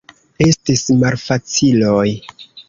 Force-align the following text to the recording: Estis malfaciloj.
Estis 0.45 0.81
malfaciloj. 1.03 2.07